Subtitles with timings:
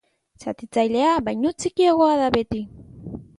[0.43, 2.63] Zatitzailea baino txikiagoa da beti.